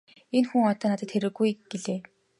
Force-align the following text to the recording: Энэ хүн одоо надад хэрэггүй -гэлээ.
Энэ 0.37 0.47
хүн 0.49 0.65
одоо 0.71 0.87
надад 0.89 1.09
хэрэггүй 1.13 1.51
-гэлээ. 1.55 1.99